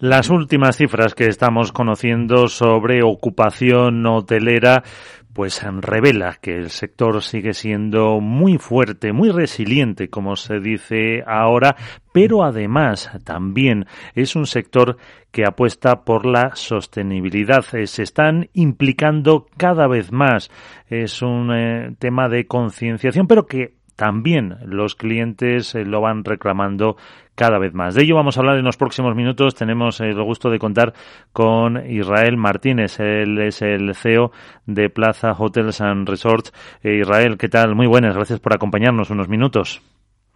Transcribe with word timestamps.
Las 0.00 0.30
últimas 0.30 0.76
cifras 0.76 1.16
que 1.16 1.26
estamos 1.26 1.72
conociendo 1.72 2.46
sobre 2.46 3.02
ocupación 3.02 4.06
hotelera 4.06 4.84
pues 5.32 5.60
revela 5.62 6.36
que 6.40 6.56
el 6.56 6.70
sector 6.70 7.20
sigue 7.20 7.52
siendo 7.52 8.20
muy 8.20 8.58
fuerte, 8.58 9.12
muy 9.12 9.30
resiliente, 9.30 10.08
como 10.08 10.36
se 10.36 10.60
dice 10.60 11.24
ahora, 11.26 11.74
pero 12.12 12.44
además 12.44 13.10
también 13.24 13.86
es 14.14 14.36
un 14.36 14.46
sector 14.46 14.98
que 15.32 15.44
apuesta 15.44 16.04
por 16.04 16.26
la 16.26 16.54
sostenibilidad. 16.54 17.64
Eh, 17.72 17.88
se 17.88 18.04
están 18.04 18.50
implicando 18.52 19.46
cada 19.56 19.88
vez 19.88 20.12
más. 20.12 20.48
Es 20.86 21.22
un 21.22 21.52
eh, 21.52 21.94
tema 21.98 22.28
de 22.28 22.46
concienciación, 22.46 23.26
pero 23.26 23.46
que 23.46 23.77
también 23.98 24.58
los 24.64 24.94
clientes 24.94 25.74
eh, 25.74 25.84
lo 25.84 26.00
van 26.00 26.22
reclamando 26.22 26.96
cada 27.34 27.58
vez 27.58 27.74
más. 27.74 27.96
De 27.96 28.04
ello 28.04 28.14
vamos 28.14 28.36
a 28.36 28.40
hablar 28.40 28.56
en 28.56 28.64
los 28.64 28.76
próximos 28.76 29.16
minutos. 29.16 29.56
Tenemos 29.56 29.98
el 30.00 30.22
gusto 30.22 30.50
de 30.50 30.60
contar 30.60 30.94
con 31.32 31.84
Israel 31.90 32.36
Martínez. 32.36 33.00
Él 33.00 33.36
es 33.40 33.60
el 33.60 33.92
CEO 33.96 34.30
de 34.66 34.88
Plaza 34.88 35.32
Hotels 35.32 35.80
and 35.80 36.08
Resorts. 36.08 36.52
Eh, 36.84 37.00
Israel, 37.00 37.36
¿qué 37.36 37.48
tal? 37.48 37.74
Muy 37.74 37.88
buenas. 37.88 38.14
Gracias 38.14 38.38
por 38.38 38.54
acompañarnos 38.54 39.10
unos 39.10 39.28
minutos. 39.28 39.82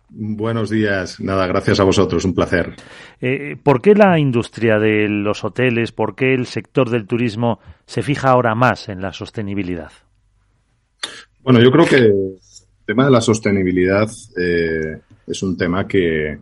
Buenos 0.08 0.68
días. 0.68 1.20
Nada, 1.20 1.46
gracias 1.46 1.78
a 1.78 1.84
vosotros. 1.84 2.24
Un 2.24 2.34
placer. 2.34 2.74
Eh, 3.20 3.56
¿Por 3.62 3.80
qué 3.80 3.94
la 3.94 4.18
industria 4.18 4.80
de 4.80 5.08
los 5.08 5.44
hoteles, 5.44 5.92
por 5.92 6.16
qué 6.16 6.34
el 6.34 6.46
sector 6.46 6.90
del 6.90 7.06
turismo 7.06 7.60
se 7.86 8.02
fija 8.02 8.30
ahora 8.30 8.56
más 8.56 8.88
en 8.88 9.00
la 9.00 9.12
sostenibilidad? 9.12 9.92
Bueno, 11.42 11.60
yo 11.60 11.70
creo 11.70 11.86
que 11.86 12.12
el 12.82 12.86
tema 12.86 13.04
de 13.04 13.12
la 13.12 13.20
sostenibilidad 13.20 14.10
eh, 14.36 15.00
es 15.24 15.42
un 15.44 15.56
tema 15.56 15.86
que, 15.86 16.40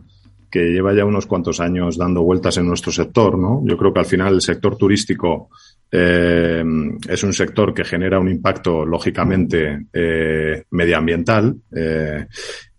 que, 0.49 0.59
lleva 0.59 0.91
ya 0.91 1.05
unos 1.05 1.27
cuantos 1.27 1.59
años 1.59 1.97
dando 1.97 2.23
vueltas 2.23 2.57
en 2.57 2.65
nuestro 2.65 2.91
sector, 2.91 3.37
¿no? 3.37 3.61
Yo 3.63 3.77
creo 3.77 3.93
que 3.93 3.99
al 3.99 4.07
final 4.07 4.33
el 4.33 4.41
sector 4.41 4.75
turístico 4.75 5.49
eh, 5.93 6.63
es 7.09 7.23
un 7.23 7.33
sector 7.33 7.73
que 7.73 7.83
genera 7.83 8.17
un 8.17 8.29
impacto, 8.29 8.85
lógicamente, 8.85 9.87
eh, 9.91 10.63
medioambiental 10.71 11.53
eh, 11.75 12.27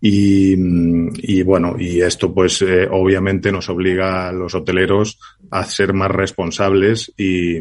y, 0.05 1.43
bueno, 1.43 1.75
y 1.79 2.01
esto 2.01 2.33
pues 2.33 2.61
obviamente 2.91 3.53
nos 3.53 3.69
obliga 3.69 4.27
a 4.27 4.33
los 4.33 4.53
hoteleros 4.53 5.17
a 5.49 5.63
ser 5.63 5.93
más 5.93 6.11
responsables 6.11 7.13
y, 7.15 7.55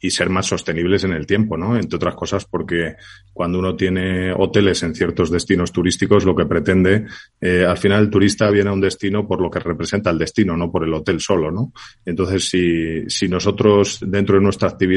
y, 0.00 0.10
ser 0.10 0.28
más 0.28 0.46
sostenibles 0.46 1.04
en 1.04 1.12
el 1.12 1.24
tiempo, 1.24 1.56
¿no? 1.56 1.76
Entre 1.76 1.94
otras 1.94 2.16
cosas 2.16 2.46
porque 2.46 2.96
cuando 3.32 3.60
uno 3.60 3.76
tiene 3.76 4.32
hoteles 4.32 4.82
en 4.82 4.96
ciertos 4.96 5.30
destinos 5.30 5.70
turísticos, 5.70 6.24
lo 6.24 6.34
que 6.34 6.46
pretende, 6.46 7.06
al 7.40 7.78
final 7.78 8.02
el 8.02 8.10
turista 8.10 8.50
viene 8.50 8.70
a 8.70 8.72
un 8.72 8.80
destino 8.80 9.28
por 9.28 9.40
lo 9.40 9.48
que 9.48 9.60
representa 9.60 10.10
el 10.10 10.18
destino, 10.18 10.56
no 10.56 10.72
por 10.72 10.82
el 10.82 10.94
hotel 10.94 11.20
solo, 11.20 11.52
¿no? 11.52 11.72
Entonces, 12.04 12.48
si, 12.50 13.08
si 13.08 13.28
nosotros 13.28 14.00
dentro 14.04 14.34
de 14.34 14.42
nuestra 14.42 14.68
actividad 14.68 14.93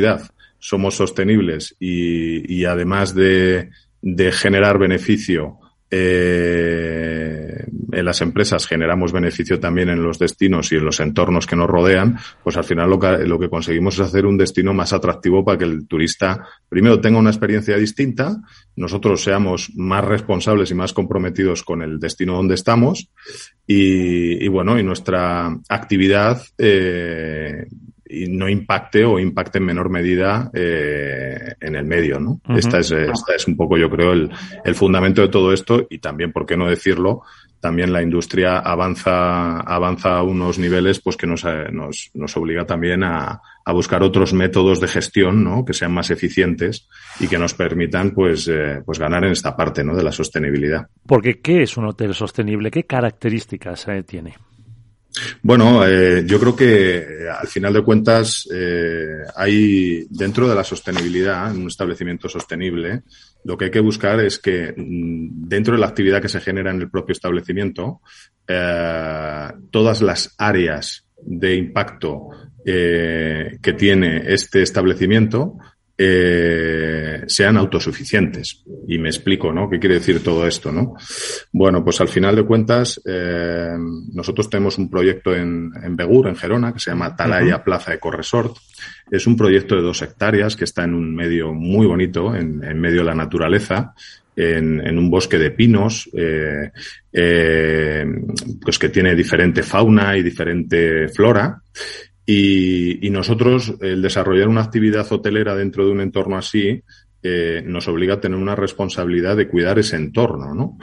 somos 0.59 0.95
sostenibles 0.95 1.75
y, 1.79 2.65
además 2.65 3.13
de, 3.13 3.69
generar 4.31 4.77
beneficio, 4.77 5.59
eh, 5.89 7.65
en 7.93 8.05
las 8.05 8.19
empresas 8.19 8.67
generamos 8.67 9.13
beneficio 9.13 9.57
también 9.57 9.87
en 9.87 10.03
los 10.03 10.19
destinos 10.19 10.69
y 10.71 10.75
en 10.75 10.83
los 10.83 10.99
entornos 10.99 11.47
que 11.47 11.55
nos 11.55 11.69
rodean, 11.69 12.17
pues 12.43 12.57
al 12.57 12.65
final 12.65 12.89
lo 12.89 12.99
que, 12.99 13.19
lo 13.25 13.39
que 13.39 13.49
conseguimos 13.49 13.95
es 13.95 14.01
hacer 14.01 14.25
un 14.25 14.37
destino 14.37 14.73
más 14.73 14.91
atractivo 14.91 15.45
para 15.45 15.57
que 15.57 15.63
el 15.63 15.87
turista 15.87 16.45
primero 16.67 16.99
tenga 16.99 17.19
una 17.19 17.29
experiencia 17.29 17.77
distinta, 17.77 18.35
nosotros 18.75 19.23
seamos 19.23 19.71
más 19.75 20.03
responsables 20.03 20.71
y 20.71 20.75
más 20.75 20.91
comprometidos 20.91 21.63
con 21.63 21.81
el 21.81 21.99
destino 21.99 22.35
donde 22.35 22.55
estamos 22.55 23.09
y, 23.65 24.43
y 24.43 24.47
bueno, 24.49 24.77
y 24.77 24.83
nuestra 24.83 25.57
actividad 25.69 26.41
eh, 26.57 27.67
y 28.09 28.27
no 28.27 28.49
impacte 28.49 29.05
o 29.05 29.19
impacte 29.19 29.57
en 29.57 29.65
menor 29.65 29.89
medida 29.89 30.49
eh, 30.53 31.55
en 31.59 31.75
el 31.75 31.85
medio, 31.85 32.19
¿no? 32.19 32.41
esta, 32.55 32.79
es, 32.79 32.91
esta 32.91 33.35
es 33.35 33.47
un 33.47 33.55
poco, 33.55 33.77
yo 33.77 33.89
creo, 33.89 34.13
el, 34.13 34.31
el, 34.63 34.75
fundamento 34.75 35.21
de 35.21 35.29
todo 35.29 35.53
esto 35.53 35.85
y 35.89 35.99
también, 35.99 36.31
¿por 36.31 36.45
qué 36.45 36.57
no 36.57 36.69
decirlo? 36.69 37.23
También 37.59 37.91
la 37.91 38.03
industria 38.03 38.59
avanza, 38.59 39.59
avanza 39.61 40.17
a 40.17 40.23
unos 40.23 40.59
niveles 40.59 40.99
pues 40.99 41.17
que 41.17 41.25
nos, 41.25 41.43
nos, 41.71 42.11
nos 42.13 42.37
obliga 42.37 42.65
también 42.65 43.03
a, 43.03 43.41
a, 43.65 43.73
buscar 43.73 44.03
otros 44.03 44.31
métodos 44.31 44.79
de 44.79 44.87
gestión, 44.87 45.43
¿no? 45.43 45.65
Que 45.65 45.73
sean 45.73 45.91
más 45.91 46.11
eficientes 46.11 46.87
y 47.19 47.27
que 47.27 47.39
nos 47.39 47.55
permitan 47.55 48.11
pues, 48.11 48.47
eh, 48.47 48.83
pues 48.85 48.99
ganar 48.99 49.25
en 49.25 49.31
esta 49.31 49.55
parte, 49.55 49.83
¿no? 49.83 49.95
De 49.95 50.03
la 50.03 50.11
sostenibilidad. 50.11 50.87
Porque, 51.07 51.41
¿qué 51.41 51.63
es 51.63 51.77
un 51.77 51.85
hotel 51.85 52.13
sostenible? 52.13 52.69
¿Qué 52.69 52.83
características 52.83 53.87
eh, 53.87 54.03
tiene? 54.03 54.35
Bueno, 55.41 55.85
eh, 55.87 56.23
yo 56.25 56.39
creo 56.39 56.55
que 56.55 56.97
eh, 56.97 57.29
al 57.29 57.47
final 57.47 57.73
de 57.73 57.83
cuentas 57.83 58.47
eh, 58.53 59.23
hay 59.35 60.05
dentro 60.09 60.47
de 60.47 60.55
la 60.55 60.63
sostenibilidad, 60.63 61.51
en 61.51 61.61
un 61.61 61.67
establecimiento 61.67 62.29
sostenible, 62.29 63.03
lo 63.43 63.57
que 63.57 63.65
hay 63.65 63.71
que 63.71 63.79
buscar 63.79 64.19
es 64.19 64.39
que 64.39 64.73
mm, 64.75 65.47
dentro 65.47 65.75
de 65.75 65.79
la 65.79 65.87
actividad 65.87 66.21
que 66.21 66.29
se 66.29 66.41
genera 66.41 66.71
en 66.71 66.81
el 66.81 66.89
propio 66.89 67.13
establecimiento, 67.13 68.01
eh, 68.47 69.47
todas 69.71 70.01
las 70.01 70.35
áreas 70.37 71.05
de 71.21 71.55
impacto 71.55 72.29
eh, 72.65 73.57
que 73.61 73.73
tiene 73.73 74.23
este 74.27 74.61
establecimiento 74.61 75.57
eh, 75.97 77.23
sean 77.27 77.57
autosuficientes. 77.57 78.63
Y 78.87 78.99
me 78.99 79.09
explico, 79.09 79.51
¿no? 79.51 79.69
¿Qué 79.69 79.79
quiere 79.79 79.95
decir 79.95 80.23
todo 80.23 80.45
esto, 80.45 80.71
no? 80.71 80.95
Bueno, 81.51 81.83
pues 81.83 81.99
al 82.01 82.07
final 82.07 82.35
de 82.35 82.45
cuentas, 82.45 83.01
eh, 83.05 83.75
nosotros 84.13 84.49
tenemos 84.49 84.77
un 84.77 84.89
proyecto 84.89 85.33
en, 85.33 85.71
en, 85.81 85.95
Begur, 85.95 86.27
en 86.27 86.35
Gerona, 86.35 86.73
que 86.73 86.79
se 86.79 86.91
llama 86.91 87.15
Talaya 87.15 87.63
Plaza 87.63 87.93
Eco 87.93 88.11
Resort. 88.11 88.57
Es 89.09 89.25
un 89.25 89.35
proyecto 89.35 89.75
de 89.75 89.81
dos 89.81 90.01
hectáreas 90.01 90.55
que 90.55 90.65
está 90.65 90.83
en 90.83 90.93
un 90.93 91.15
medio 91.15 91.53
muy 91.53 91.87
bonito, 91.87 92.35
en, 92.35 92.63
en 92.63 92.79
medio 92.79 92.99
de 92.99 93.07
la 93.07 93.15
naturaleza, 93.15 93.93
en, 94.35 94.85
en, 94.85 94.99
un 94.99 95.09
bosque 95.09 95.39
de 95.39 95.49
pinos, 95.49 96.07
eh, 96.13 96.71
eh, 97.11 98.05
pues 98.61 98.77
que 98.77 98.89
tiene 98.89 99.15
diferente 99.15 99.63
fauna 99.63 100.15
y 100.15 100.21
diferente 100.21 101.07
flora. 101.07 101.59
Y, 102.29 103.07
y, 103.07 103.09
nosotros, 103.09 103.75
el 103.79 104.01
desarrollar 104.01 104.49
una 104.49 104.61
actividad 104.61 105.09
hotelera 105.09 105.55
dentro 105.55 105.85
de 105.85 105.91
un 105.93 106.01
entorno 106.01 106.37
así, 106.37 106.83
eh, 107.23 107.63
nos 107.65 107.87
obliga 107.87 108.15
a 108.15 108.21
tener 108.21 108.37
una 108.37 108.55
responsabilidad 108.55 109.35
de 109.35 109.47
cuidar 109.47 109.79
ese 109.79 109.95
entorno, 109.95 110.53
¿no? 110.53 110.77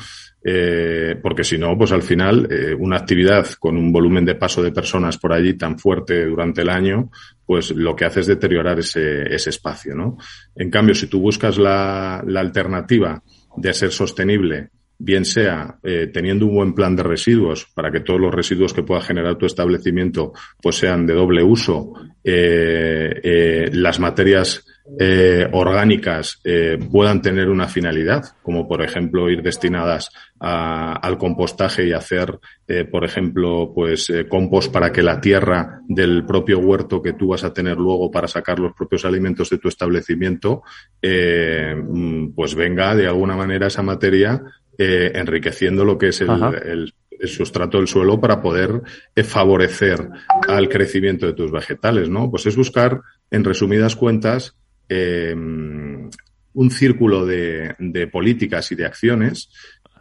Eh, 0.44 1.16
porque 1.22 1.44
si 1.44 1.56
no, 1.56 1.78
pues 1.78 1.93
al 1.93 2.03
final, 2.03 2.49
eh, 2.50 2.75
una 2.75 2.97
actividad 2.97 3.47
con 3.59 3.77
un 3.77 3.93
volumen 3.93 4.25
de 4.25 4.34
paso 4.34 4.62
de 4.62 4.72
personas 4.72 5.16
por 5.16 5.33
allí 5.33 5.54
tan 5.54 5.78
fuerte 5.78 6.27
durante 6.27 6.62
el 6.62 6.71
año, 6.71 7.10
pues 7.47 7.71
lo 7.71 7.94
que 7.94 8.04
hace 8.04 8.21
es 8.21 8.27
deteriorar 8.27 8.81
ese, 8.81 9.33
ese 9.33 9.50
espacio, 9.50 9.94
¿no? 9.94 10.19
En 10.56 10.71
cambio, 10.71 10.94
si 10.94 11.06
tú 11.06 11.21
buscas 11.21 11.56
la, 11.56 12.22
la 12.27 12.41
alternativa 12.41 13.22
de 13.56 13.72
ser 13.72 13.93
sostenible 13.93 14.71
bien 14.99 15.25
sea 15.25 15.78
eh, 15.82 16.09
teniendo 16.12 16.47
un 16.47 16.55
buen 16.55 16.75
plan 16.75 16.97
de 16.97 17.03
residuos 17.03 17.66
para 17.75 17.91
que 17.91 18.00
todos 18.00 18.21
los 18.21 18.34
residuos 18.34 18.72
que 18.72 18.82
pueda 18.82 19.00
generar 19.00 19.37
tu 19.37 19.47
establecimiento 19.47 20.32
pues 20.62 20.77
sean 20.77 21.06
de 21.06 21.15
doble 21.15 21.43
uso, 21.43 21.93
eh, 22.27 23.21
eh, 23.22 23.71
las 23.72 24.00
materias 24.00 24.65
eh, 24.99 25.47
orgánicas 25.53 26.41
eh, 26.44 26.78
puedan 26.91 27.21
tener 27.21 27.49
una 27.49 27.69
finalidad, 27.69 28.22
como 28.43 28.66
por 28.66 28.83
ejemplo 28.83 29.31
ir 29.31 29.43
destinadas 29.43 30.10
a, 30.41 30.94
al 30.94 31.19
compostaje 31.19 31.87
y 31.87 31.93
hacer, 31.93 32.38
por 32.91 33.04
ejemplo, 33.04 33.72
pues 33.75 34.10
compost 34.28 34.72
para 34.72 34.91
que 34.91 35.03
la 35.03 35.21
tierra 35.21 35.81
del 35.87 36.25
propio 36.25 36.60
huerto 36.60 37.03
que 37.03 37.12
tú 37.12 37.28
vas 37.28 37.44
a 37.44 37.53
tener 37.53 37.77
luego 37.77 38.10
para 38.10 38.27
sacar 38.27 38.59
los 38.59 38.72
propios 38.72 39.04
alimentos 39.04 39.50
de 39.50 39.59
tu 39.59 39.69
establecimiento, 39.69 40.62
mm, 41.03 42.28
pues 42.34 42.54
venga 42.54 42.94
de 42.94 43.06
alguna 43.06 43.37
manera 43.37 43.66
esa 43.66 43.83
materia 43.83 44.43
eh, 44.78 45.12
enriqueciendo 45.14 45.84
lo 45.84 45.98
que 45.98 46.08
es 46.08 46.20
el, 46.20 46.30
el, 46.30 46.94
el, 47.10 47.28
sustrato 47.28 47.78
del 47.78 47.88
suelo 47.88 48.20
para 48.20 48.40
poder 48.40 48.82
eh, 49.14 49.22
favorecer 49.22 50.08
al 50.48 50.68
crecimiento 50.68 51.26
de 51.26 51.34
tus 51.34 51.50
vegetales, 51.50 52.08
¿no? 52.08 52.30
Pues 52.30 52.46
es 52.46 52.56
buscar, 52.56 53.00
en 53.30 53.44
resumidas 53.44 53.97
cuentas, 53.97 54.56
eh, 54.88 55.34
un 55.34 56.71
círculo 56.71 57.26
de, 57.26 57.74
de, 57.78 58.06
políticas 58.06 58.71
y 58.72 58.74
de 58.74 58.86
acciones 58.86 59.50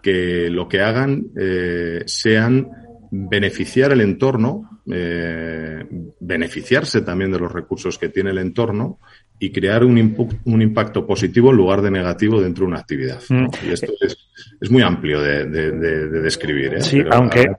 que 0.01 0.49
lo 0.49 0.67
que 0.67 0.81
hagan 0.81 1.31
eh, 1.35 2.03
sean 2.05 2.69
beneficiar 3.09 3.91
el 3.91 4.01
entorno, 4.01 4.81
eh, 4.91 5.85
beneficiarse 6.19 7.01
también 7.01 7.31
de 7.31 7.39
los 7.39 7.51
recursos 7.51 7.97
que 7.97 8.09
tiene 8.09 8.31
el 8.31 8.39
entorno 8.39 8.99
y 9.43 9.51
crear 9.51 9.83
un, 9.83 10.39
un, 10.45 10.61
impacto 10.61 11.05
positivo 11.05 11.51
en 11.51 11.57
lugar 11.57 11.81
de 11.81 11.91
negativo 11.91 12.41
dentro 12.41 12.63
de 12.63 12.67
una 12.69 12.79
actividad. 12.79 13.19
¿no? 13.27 13.49
Y 13.67 13.73
esto 13.73 13.91
es, 13.99 14.17
es, 14.61 14.71
muy 14.71 14.81
amplio 14.81 15.21
de, 15.21 15.45
de, 15.47 15.71
de, 15.71 16.07
de 16.07 16.21
describir. 16.21 16.75
¿eh? 16.75 16.81
Sí, 16.81 17.01
Pero 17.03 17.13
aunque... 17.15 17.51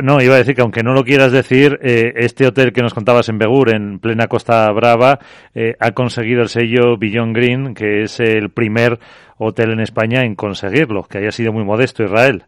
No, 0.00 0.22
iba 0.22 0.36
a 0.36 0.38
decir 0.38 0.54
que 0.54 0.62
aunque 0.62 0.84
no 0.84 0.94
lo 0.94 1.04
quieras 1.04 1.32
decir, 1.32 1.80
eh, 1.82 2.14
este 2.16 2.46
hotel 2.46 2.72
que 2.72 2.80
nos 2.80 2.94
contabas 2.94 3.28
en 3.28 3.38
Begur, 3.38 3.74
en 3.74 3.98
plena 3.98 4.28
Costa 4.28 4.70
Brava, 4.70 5.18
eh, 5.54 5.74
ha 5.80 5.90
conseguido 5.90 6.42
el 6.42 6.48
sello 6.48 6.96
Beyond 6.96 7.36
Green, 7.36 7.74
que 7.74 8.04
es 8.04 8.20
el 8.20 8.50
primer 8.50 9.00
hotel 9.36 9.72
en 9.72 9.80
España 9.80 10.24
en 10.24 10.36
conseguirlo, 10.36 11.02
que 11.02 11.18
haya 11.18 11.32
sido 11.32 11.52
muy 11.52 11.64
modesto 11.64 12.04
Israel. 12.04 12.44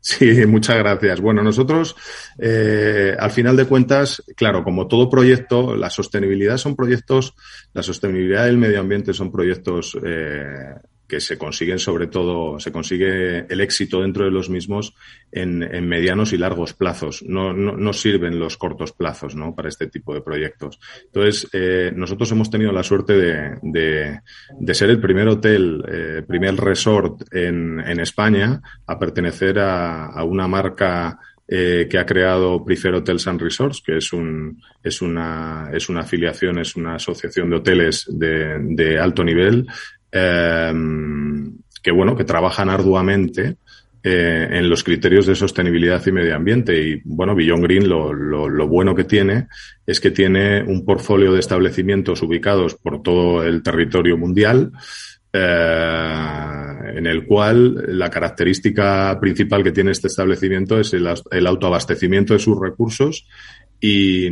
Sí, 0.00 0.26
muchas 0.46 0.78
gracias. 0.78 1.20
Bueno, 1.20 1.42
nosotros, 1.42 1.94
eh, 2.38 3.14
al 3.18 3.30
final 3.30 3.56
de 3.56 3.66
cuentas, 3.66 4.22
claro, 4.36 4.64
como 4.64 4.88
todo 4.88 5.10
proyecto, 5.10 5.76
la 5.76 5.90
sostenibilidad 5.90 6.56
son 6.56 6.74
proyectos, 6.74 7.34
la 7.74 7.82
sostenibilidad 7.82 8.46
del 8.46 8.58
medio 8.58 8.80
ambiente 8.80 9.12
son 9.12 9.30
proyectos 9.30 9.96
eh, 10.04 10.74
que 11.10 11.20
se 11.20 11.36
consiguen 11.36 11.80
sobre 11.80 12.06
todo, 12.06 12.60
se 12.60 12.70
consigue 12.70 13.40
el 13.52 13.60
éxito 13.60 14.00
dentro 14.00 14.24
de 14.24 14.30
los 14.30 14.48
mismos 14.48 14.94
en, 15.32 15.58
medianos 15.88 16.32
y 16.32 16.38
largos 16.38 16.72
plazos. 16.72 17.24
No, 17.26 17.52
no, 17.52 17.92
sirven 17.92 18.38
los 18.38 18.56
cortos 18.56 18.92
plazos 18.92 19.34
¿no? 19.34 19.52
para 19.52 19.68
este 19.68 19.88
tipo 19.88 20.14
de 20.14 20.20
proyectos. 20.20 20.78
Entonces, 21.06 21.48
eh, 21.52 21.92
nosotros 21.94 22.30
hemos 22.30 22.48
tenido 22.48 22.70
la 22.70 22.84
suerte 22.84 23.14
de, 23.14 24.20
de, 24.58 24.74
ser 24.74 24.90
el 24.90 25.00
primer 25.00 25.26
hotel, 25.26 25.84
eh, 25.88 26.22
primer 26.26 26.54
resort 26.54 27.22
en, 27.34 27.80
en 27.80 27.98
España 27.98 28.60
a 28.86 28.96
pertenecer 28.96 29.58
a, 29.58 30.06
a 30.06 30.22
una 30.22 30.46
marca 30.46 31.18
eh, 31.52 31.88
que 31.90 31.98
ha 31.98 32.06
creado 32.06 32.64
Prefer 32.64 32.94
Hotels 32.94 33.26
and 33.26 33.40
Resorts, 33.40 33.82
que 33.84 33.96
es, 33.96 34.12
un, 34.12 34.62
es, 34.84 35.02
una, 35.02 35.70
es 35.72 35.88
una 35.88 36.02
afiliación, 36.02 36.60
es 36.60 36.76
una 36.76 36.94
asociación 36.94 37.50
de 37.50 37.56
hoteles 37.56 38.06
de, 38.08 38.56
de 38.60 39.00
alto 39.00 39.24
nivel 39.24 39.66
Em, 40.12 41.52
que 41.82 41.90
bueno, 41.92 42.16
que 42.16 42.24
trabajan 42.24 42.68
arduamente 42.68 43.56
eh, 44.02 44.48
en 44.50 44.68
los 44.68 44.82
criterios 44.82 45.26
de 45.26 45.34
sostenibilidad 45.34 46.04
y 46.06 46.12
medio 46.12 46.34
ambiente. 46.34 46.80
Y 46.80 47.02
bueno, 47.04 47.34
Beyond 47.34 47.62
Green 47.62 47.88
lo, 47.88 48.12
lo, 48.12 48.68
bueno 48.68 48.94
que 48.94 49.04
tiene 49.04 49.48
es 49.86 50.00
que 50.00 50.10
tiene 50.10 50.62
un 50.62 50.84
portfolio 50.84 51.32
de 51.32 51.40
establecimientos 51.40 52.22
ubicados 52.22 52.74
por 52.74 53.02
todo 53.02 53.42
el 53.44 53.62
territorio 53.62 54.16
mundial. 54.16 54.72
Eh, 55.32 56.64
en 56.96 57.06
el 57.06 57.24
cual 57.24 57.84
la 57.86 58.10
característica 58.10 59.16
principal 59.20 59.62
que 59.62 59.70
tiene 59.70 59.92
este 59.92 60.08
establecimiento 60.08 60.80
es 60.80 60.92
el, 60.92 61.08
el 61.30 61.46
autoabastecimiento 61.46 62.32
de 62.32 62.40
sus 62.40 62.58
recursos 62.58 63.28
y, 63.80 64.26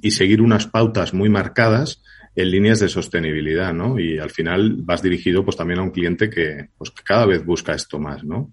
y, 0.00 0.10
seguir 0.12 0.40
unas 0.40 0.68
pautas 0.68 1.12
muy 1.14 1.28
marcadas 1.28 2.00
en 2.36 2.50
líneas 2.50 2.80
de 2.80 2.88
sostenibilidad, 2.88 3.72
¿no? 3.72 3.98
Y 3.98 4.18
al 4.18 4.30
final 4.30 4.76
vas 4.80 5.02
dirigido 5.02 5.42
pues 5.42 5.56
también 5.56 5.80
a 5.80 5.82
un 5.82 5.90
cliente 5.90 6.28
que, 6.28 6.68
pues, 6.76 6.90
cada 6.90 7.24
vez 7.24 7.42
busca 7.44 7.72
esto 7.72 7.98
más, 7.98 8.22
¿no? 8.24 8.52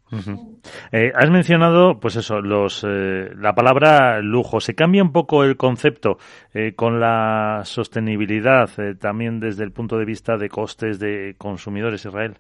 Eh, 0.92 1.12
has 1.14 1.30
mencionado, 1.30 2.00
pues 2.00 2.16
eso, 2.16 2.40
los, 2.40 2.86
eh, 2.88 3.30
la 3.36 3.54
palabra 3.54 4.22
lujo. 4.22 4.62
¿Se 4.62 4.74
cambia 4.74 5.04
un 5.04 5.12
poco 5.12 5.44
el 5.44 5.58
concepto 5.58 6.18
eh, 6.54 6.74
con 6.76 7.02
la 7.02 7.64
sostenibilidad 7.66 8.70
también 9.00 9.42
desde 9.42 9.66
el 9.66 9.74
punto 9.74 9.98
de 9.98 10.06
vista 10.06 10.38
de 10.38 10.48
costes 10.48 10.98
de 10.98 11.36
consumidores, 11.38 12.06
Israel? 12.06 12.38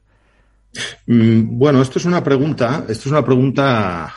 Mm, 1.07 1.57
bueno, 1.57 1.81
esto 1.81 1.99
es 1.99 2.05
una 2.05 2.23
pregunta, 2.23 2.85
esto 2.87 3.09
es 3.09 3.11
una 3.11 3.25
pregunta, 3.25 4.13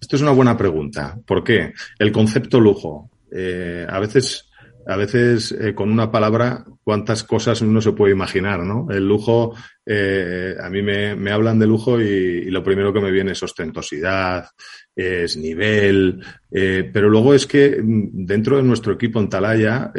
esto 0.00 0.16
es 0.16 0.22
una 0.22 0.32
buena 0.32 0.56
pregunta. 0.56 1.14
¿Por 1.26 1.44
qué? 1.44 1.74
El 1.98 2.10
concepto 2.10 2.58
lujo. 2.58 3.10
a 3.30 3.98
veces 3.98 4.48
a 4.86 4.96
veces 4.96 5.52
eh, 5.52 5.74
con 5.74 5.90
una 5.90 6.10
palabra 6.10 6.64
cuántas 6.82 7.24
cosas 7.24 7.60
uno 7.62 7.80
se 7.80 7.92
puede 7.92 8.12
imaginar, 8.12 8.60
¿no? 8.60 8.86
El 8.90 9.06
lujo, 9.06 9.54
eh, 9.86 10.54
a 10.60 10.68
mí 10.68 10.82
me, 10.82 11.14
me, 11.16 11.30
hablan 11.30 11.58
de 11.58 11.66
lujo 11.66 12.00
y, 12.00 12.50
lo 12.50 12.62
primero 12.62 12.92
que 12.92 13.00
me 13.00 13.10
viene 13.10 13.32
es 13.32 13.42
ostentosidad, 13.42 14.46
es 14.94 15.36
nivel, 15.36 16.22
eh, 16.50 16.88
pero 16.92 17.08
luego 17.08 17.34
es 17.34 17.46
que 17.46 17.80
mm, 17.82 18.26
dentro 18.26 18.56
de 18.56 18.62
nuestro 18.62 18.92
equipo 18.92 19.20
en 19.20 19.28
Talaya, 19.28 19.92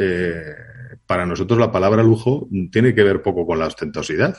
para 1.06 1.26
nosotros 1.26 1.58
la 1.58 1.70
palabra 1.70 2.02
lujo 2.02 2.48
tiene 2.70 2.94
que 2.94 3.04
ver 3.04 3.22
poco 3.22 3.46
con 3.46 3.58
la 3.58 3.66
ostentosidad 3.66 4.38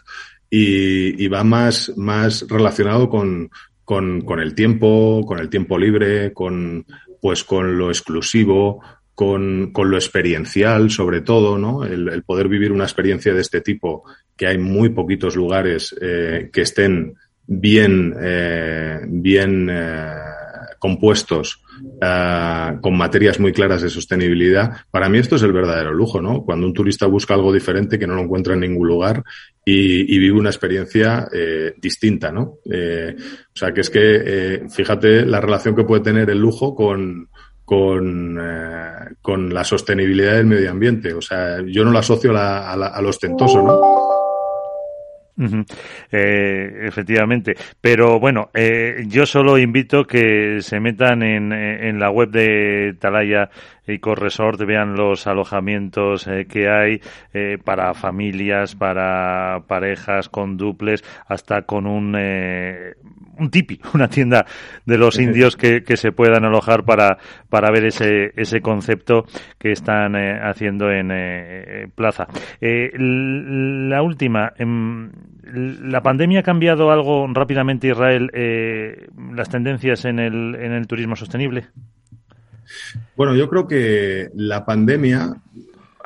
y, 0.49 1.23
y 1.23 1.27
va 1.27 1.43
más, 1.43 1.93
más 1.95 2.45
relacionado 2.49 3.09
con, 3.09 3.49
con, 3.87 4.21
con 4.21 4.39
el 4.39 4.53
tiempo, 4.53 5.23
con 5.25 5.39
el 5.39 5.49
tiempo 5.49 5.77
libre, 5.77 6.33
con, 6.33 6.85
pues 7.21 7.43
con 7.43 7.77
lo 7.77 7.89
exclusivo, 7.89 8.81
con, 9.17 9.71
con, 9.71 9.89
lo 9.89 9.97
experiencial, 9.97 10.91
sobre 10.91 11.21
todo, 11.21 11.57
¿no? 11.57 11.83
El, 11.83 12.21
poder 12.21 12.47
vivir 12.47 12.71
una 12.71 12.83
experiencia 12.83 13.33
de 13.33 13.41
este 13.41 13.61
tipo, 13.61 14.03
que 14.35 14.45
hay 14.45 14.59
muy 14.59 14.89
poquitos 14.89 15.35
lugares 15.35 15.95
eh, 15.99 16.51
que 16.53 16.61
estén 16.61 17.15
bien, 17.47 18.13
eh, 18.21 18.99
bien 19.07 19.69
eh, 19.71 20.13
compuestos 20.77 21.63
con 21.99 22.95
materias 22.95 23.39
muy 23.39 23.53
claras 23.53 23.81
de 23.81 23.89
sostenibilidad. 23.89 24.77
Para 24.91 25.09
mí 25.09 25.17
esto 25.17 25.37
es 25.37 25.41
el 25.41 25.51
verdadero 25.51 25.93
lujo, 25.93 26.21
¿no? 26.21 26.43
Cuando 26.43 26.67
un 26.67 26.73
turista 26.73 27.07
busca 27.07 27.33
algo 27.33 27.51
diferente 27.51 27.97
que 27.97 28.05
no 28.05 28.13
lo 28.13 28.21
encuentra 28.21 28.53
en 28.53 28.59
ningún 28.59 28.87
lugar 28.87 29.23
y, 29.65 30.15
y 30.15 30.19
vive 30.19 30.37
una 30.37 30.49
experiencia 30.51 31.27
distinta, 31.77 32.31
¿no? 32.31 32.59
o 32.63 33.55
sea, 33.55 33.73
que 33.73 33.81
es 33.81 33.89
que, 33.89 34.63
fíjate 34.69 35.25
la 35.25 35.41
relación 35.41 35.75
que 35.75 35.83
puede 35.83 36.03
tener 36.03 36.29
el 36.29 36.39
lujo 36.39 36.75
con, 36.75 37.29
con, 37.67 38.39
eh, 38.41 39.15
con 39.21 39.53
la 39.53 39.61
sostenibilidad 39.65 40.35
del 40.35 40.45
medio 40.45 40.71
ambiente. 40.71 41.13
O 41.13 41.21
sea, 41.21 41.61
yo 41.65 41.83
no 41.83 41.91
lo 41.91 41.99
asocio 41.99 42.33
a, 42.37 42.71
a, 42.71 43.01
lo 43.01 43.09
ostentoso, 43.09 43.61
¿no? 43.61 43.81
eh, 46.09 46.83
efectivamente. 46.83 47.57
Pero 47.81 48.21
bueno, 48.21 48.51
eh, 48.53 49.03
yo 49.07 49.25
solo 49.25 49.57
invito 49.57 50.07
que 50.07 50.61
se 50.61 50.79
metan 50.79 51.23
en, 51.23 51.51
en 51.51 51.99
la 51.99 52.09
web 52.09 52.29
de 52.29 52.95
Talaya 53.01 53.49
Resort 53.87 54.59
vean 54.61 54.95
los 54.95 55.27
alojamientos 55.27 56.27
eh, 56.27 56.45
que 56.45 56.69
hay 56.69 57.01
eh, 57.33 57.57
para 57.63 57.93
familias, 57.93 58.75
para 58.75 59.61
parejas 59.67 60.29
con 60.29 60.57
duples, 60.57 61.03
hasta 61.27 61.61
con 61.61 61.87
un, 61.87 62.15
eh, 62.17 62.95
un 63.37 63.49
tipi, 63.49 63.79
una 63.93 64.09
tienda 64.09 64.45
de 64.85 64.97
los 64.97 65.19
indios 65.19 65.55
que, 65.55 65.83
que 65.83 65.97
se 65.97 66.11
puedan 66.11 66.43
alojar 66.45 66.83
para, 66.83 67.17
para 67.49 67.71
ver 67.71 67.85
ese, 67.85 68.33
ese 68.35 68.61
concepto 68.61 69.25
que 69.57 69.71
están 69.71 70.15
haciendo 70.15 70.91
en 70.91 71.91
Plaza. 71.95 72.27
la 72.61 74.01
última, 74.01 74.53
em, 74.57 75.11
¿la 75.43 76.01
pandemia 76.01 76.41
ha 76.41 76.43
cambiado 76.43 76.91
algo 76.91 77.27
rápidamente, 77.33 77.87
Israel, 77.87 78.29
las 79.33 79.49
tendencias 79.49 80.05
en 80.05 80.19
el, 80.19 80.55
en 80.55 80.73
el 80.73 80.87
turismo 80.87 81.15
sostenible? 81.15 81.67
Bueno, 83.15 83.35
yo 83.35 83.49
creo 83.49 83.67
que 83.67 84.29
la 84.35 84.65
pandemia 84.65 85.33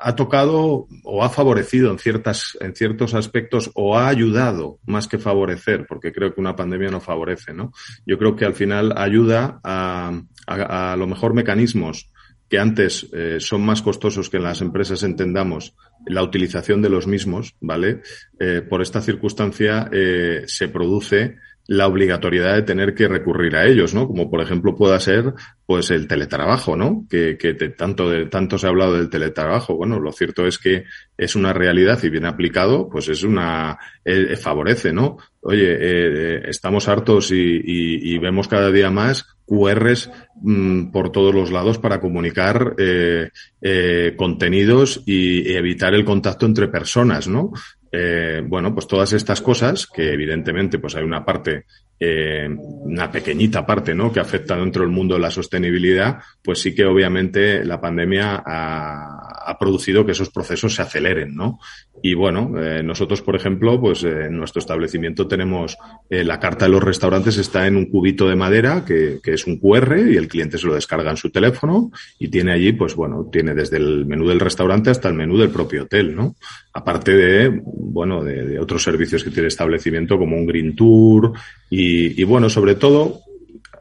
ha 0.02 0.16
tocado 0.16 0.88
o 1.04 1.24
ha 1.24 1.30
favorecido 1.30 1.92
en 1.92 2.00
ciertas 2.00 2.58
en 2.60 2.76
ciertos 2.76 3.14
aspectos 3.14 3.72
o 3.76 3.98
ha 3.98 4.08
ayudado 4.08 4.80
más 4.86 5.08
que 5.08 5.20
favorecer 5.20 5.86
porque 5.88 6.12
creo 6.12 6.34
que 6.34 6.42
una 6.42 6.56
pandemia 6.56 6.90
no 6.90 7.00
favorece 7.00 7.54
no 7.54 7.72
yo 8.06 8.18
creo 8.18 8.36
que 8.36 8.46
al 8.46 8.56
final 8.56 8.94
ayuda 8.98 9.60
a 9.64 10.20
a, 10.48 10.96
lo 10.98 11.08
mejor 11.08 11.34
mecanismos 11.34 12.10
que 12.50 12.60
antes 12.60 13.08
eh, 13.14 13.38
son 13.40 13.62
más 13.62 13.82
costosos 13.82 14.30
que 14.30 14.38
en 14.38 14.44
las 14.44 14.62
empresas 14.62 15.04
entendamos 15.04 15.76
la 16.06 16.24
utilización 16.24 16.82
de 16.82 16.90
los 16.90 17.06
mismos 17.06 17.56
vale 17.62 18.02
eh, 18.40 18.62
por 18.68 18.82
esta 18.82 19.02
circunstancia 19.02 19.88
eh, 19.92 20.44
se 20.48 20.68
produce 20.68 21.38
la 21.68 21.88
obligatoriedad 21.88 22.56
de 22.56 22.64
tener 22.64 22.94
que 22.94 23.08
recurrir 23.08 23.56
a 23.56 23.66
ellos, 23.66 23.94
¿no? 23.94 24.08
Como 24.08 24.30
por 24.30 24.42
ejemplo 24.42 24.76
pueda 24.76 25.00
ser 25.00 25.34
pues 25.66 25.90
el 25.92 26.08
teletrabajo, 26.08 26.76
¿no? 26.76 27.06
Que, 27.10 27.38
que 27.38 27.54
tanto, 27.54 28.10
de, 28.10 28.26
tanto 28.26 28.58
se 28.58 28.68
ha 28.68 28.70
hablado 28.70 28.94
del 28.94 29.10
teletrabajo. 29.10 29.76
Bueno, 29.76 30.00
lo 30.00 30.12
cierto 30.12 30.46
es 30.46 30.58
que 30.58 30.84
es 31.18 31.36
una 31.36 31.54
realidad 31.54 32.00
y 32.04 32.10
bien 32.10 32.26
aplicado, 32.26 32.90
pues 32.90 33.08
es 33.10 33.24
una, 33.24 33.78
eh, 34.04 34.36
favorece, 34.36 34.92
¿no? 34.92 35.18
Oye, 35.42 35.78
eh, 35.80 36.42
estamos 36.50 36.88
hartos 36.88 37.32
y, 37.32 37.36
y, 37.36 38.14
y, 38.14 38.18
vemos 38.20 38.48
cada 38.48 38.70
día 38.70 38.92
más 38.92 39.26
QRs 39.52 40.10
mm, 40.42 40.92
por 40.92 41.12
todos 41.12 41.36
los 41.36 41.52
lados 41.52 41.78
para 41.78 42.00
comunicar 42.00 42.76
eh, 42.78 43.30
eh, 43.62 44.14
contenidos 44.18 45.04
y 45.06 45.54
evitar 45.54 45.94
el 45.94 46.06
contacto 46.06 46.46
entre 46.46 46.70
personas, 46.70 47.28
¿no? 47.28 47.52
Eh, 47.92 48.42
bueno, 48.46 48.74
pues 48.74 48.88
todas 48.88 49.12
estas 49.14 49.42
cosas, 49.42 49.86
que 49.86 50.14
evidentemente 50.14 50.80
pues 50.80 50.96
hay 50.96 51.04
una 51.04 51.26
parte, 51.26 51.66
eh, 52.00 52.48
una 52.50 53.12
pequeñita 53.12 53.66
parte, 53.66 53.94
¿no? 53.94 54.12
Que 54.12 54.22
afecta 54.22 54.56
dentro 54.56 54.84
del 54.84 54.92
mundo 54.92 55.16
de 55.16 55.22
la 55.22 55.32
sostenibilidad, 55.32 56.20
pues 56.42 56.62
sí 56.62 56.74
que 56.74 56.86
obviamente 56.86 57.66
la 57.66 57.82
pandemia 57.82 58.44
ha, 58.46 59.32
ha 59.46 59.58
producido 59.58 60.06
que 60.06 60.14
esos 60.14 60.30
procesos 60.30 60.76
se 60.76 60.82
aceleren, 60.82 61.36
¿no? 61.36 61.60
Y 62.04 62.14
bueno, 62.14 62.52
eh, 62.60 62.82
nosotros, 62.84 63.22
por 63.22 63.36
ejemplo, 63.36 63.80
pues 63.80 64.04
eh, 64.04 64.26
en 64.26 64.38
nuestro 64.38 64.60
establecimiento 64.60 65.28
tenemos 65.28 65.78
eh, 66.10 66.24
la 66.24 66.40
carta 66.40 66.66
de 66.66 66.72
los 66.72 66.84
restaurantes 66.84 67.38
está 67.38 67.68
en 67.68 67.76
un 67.76 67.86
cubito 67.86 68.28
de 68.28 68.36
madera 68.36 68.84
que, 68.86 69.20
que, 69.22 69.34
es 69.34 69.46
un 69.46 69.58
QR 69.58 70.00
y 70.10 70.18
el 70.18 70.28
cliente 70.28 70.58
se 70.58 70.68
lo 70.68 70.74
descarga 70.74 71.12
en 71.12 71.18
su 71.18 71.30
teléfono 71.30 71.92
y 72.18 72.30
tiene 72.30 72.54
allí, 72.54 72.74
pues 72.74 72.96
bueno, 72.96 73.30
tiene 73.32 73.54
desde 73.54 73.78
el 73.78 74.06
menú 74.06 74.28
del 74.28 74.40
restaurante 74.40 74.90
hasta 74.90 75.10
el 75.10 75.16
menú 75.16 75.38
del 75.38 75.50
propio 75.50 75.84
hotel, 75.84 76.16
¿no? 76.16 76.36
Aparte 76.74 77.16
de, 77.16 77.62
bueno, 77.92 78.24
de, 78.24 78.46
de 78.46 78.60
otros 78.60 78.84
servicios 78.84 79.24
que 79.24 79.30
tiene 79.30 79.44
el 79.44 79.48
establecimiento 79.48 80.18
como 80.18 80.38
un 80.38 80.46
Green 80.46 80.76
Tour 80.76 81.34
y, 81.70 82.20
y 82.20 82.24
bueno, 82.24 82.50
sobre 82.50 82.76
todo, 82.76 83.22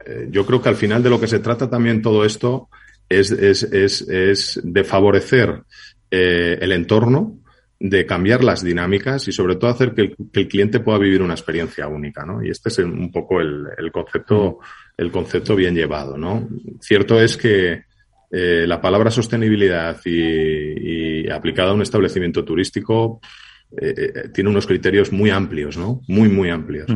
eh, 0.06 0.28
yo 0.30 0.44
creo 0.46 0.60
que 0.60 0.68
al 0.68 0.76
final 0.76 1.02
de 1.02 1.10
lo 1.10 1.20
que 1.20 1.28
se 1.28 1.40
trata 1.40 1.68
también 1.68 2.02
todo 2.02 2.24
esto 2.24 2.68
es, 3.08 3.30
es, 3.32 3.62
es, 3.64 4.02
es 4.02 4.60
de 4.62 4.84
favorecer 4.84 5.62
eh, 6.10 6.58
el 6.60 6.72
entorno, 6.72 7.36
de 7.78 8.04
cambiar 8.04 8.44
las 8.44 8.62
dinámicas 8.62 9.26
y 9.26 9.32
sobre 9.32 9.56
todo 9.56 9.70
hacer 9.70 9.94
que 9.94 10.14
el, 10.32 10.48
cliente 10.48 10.80
pueda 10.80 10.98
vivir 10.98 11.22
una 11.22 11.32
experiencia 11.32 11.88
única, 11.88 12.26
¿no? 12.26 12.44
Y 12.44 12.50
este 12.50 12.68
es 12.68 12.78
un 12.80 13.10
poco 13.10 13.40
el, 13.40 13.90
concepto, 13.90 14.58
el 14.98 15.10
concepto 15.10 15.56
bien 15.56 15.74
llevado, 15.74 16.18
¿no? 16.18 16.46
Cierto 16.80 17.18
es 17.18 17.38
que 17.38 17.84
eh, 18.30 18.64
la 18.66 18.82
palabra 18.82 19.10
sostenibilidad 19.10 19.98
y, 20.04 21.28
aplicada 21.30 21.70
a 21.70 21.74
un 21.74 21.82
establecimiento 21.82 22.44
turístico 22.44 23.20
eh, 23.76 23.94
eh, 23.96 24.28
tiene 24.32 24.50
unos 24.50 24.66
criterios 24.66 25.12
muy 25.12 25.30
amplios, 25.30 25.76
¿no? 25.76 26.00
Muy, 26.08 26.28
muy 26.28 26.50
amplios 26.50 26.90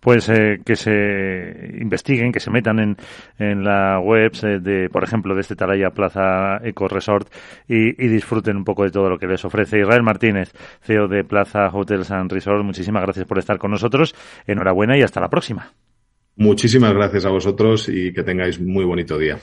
pues 0.00 0.28
eh, 0.30 0.60
que 0.64 0.76
se 0.76 1.76
investiguen, 1.78 2.32
que 2.32 2.40
se 2.40 2.50
metan 2.50 2.78
en, 2.80 2.96
en 3.38 3.62
la 3.62 4.00
web 4.00 4.32
de, 4.32 4.88
por 4.90 5.04
ejemplo, 5.04 5.34
de 5.34 5.42
este 5.42 5.54
Talaya 5.54 5.90
Plaza 5.90 6.56
Eco 6.64 6.88
Resort 6.88 7.28
y, 7.68 7.92
disfruten 8.08 8.56
un 8.56 8.64
poco 8.64 8.84
de 8.84 8.90
todo 8.90 9.08
lo 9.08 9.18
que 9.18 9.26
les 9.26 9.44
ofrece 9.44 9.78
Israel 9.78 10.02
Martínez, 10.02 10.52
CEO 10.82 11.06
de 11.06 11.22
Plaza 11.22 11.68
Hotels 11.68 12.10
and 12.10 12.32
Resort. 12.32 12.64
Muchísimas 12.64 13.02
gracias 13.02 13.26
por 13.26 13.38
estar 13.38 13.58
con 13.58 13.70
nosotros. 13.70 14.14
Enhorabuena 14.46 14.98
y 14.98 15.02
hasta 15.02 15.20
la 15.20 15.28
próxima. 15.28 15.72
Muchísimas 16.36 16.94
gracias 16.94 17.26
a 17.26 17.30
vosotros 17.30 17.88
y 17.88 18.12
que 18.12 18.22
tengáis 18.22 18.60
muy 18.60 18.84
bonito 18.84 19.18
día. 19.18 19.38